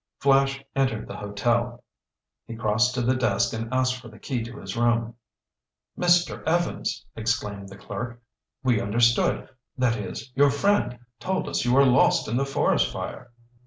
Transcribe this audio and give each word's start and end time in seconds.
Flash 0.17 0.65
entered 0.75 1.07
the 1.07 1.15
hotel. 1.15 1.83
He 2.47 2.55
crossed 2.55 2.95
to 2.95 3.03
the 3.03 3.15
desk 3.15 3.53
and 3.53 3.71
asked 3.71 4.01
for 4.01 4.07
the 4.07 4.17
key 4.17 4.43
to 4.43 4.57
his 4.57 4.75
room. 4.75 5.13
"Mr. 5.95 6.41
Evans!" 6.47 7.05
exclaimed 7.15 7.69
the 7.69 7.77
clerk. 7.77 8.19
"We 8.63 8.81
understood—that 8.81 9.97
is, 9.97 10.31
your 10.35 10.49
friend 10.49 10.97
told 11.19 11.47
us 11.47 11.65
you 11.65 11.73
were 11.75 11.85
lost 11.85 12.27
in 12.27 12.35
the 12.35 12.45
forest 12.47 12.91
fire!" 12.91 13.29